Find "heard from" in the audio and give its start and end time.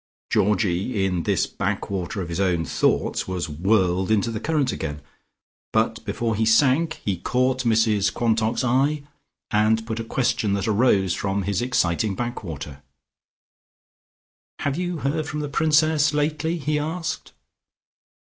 14.97-15.41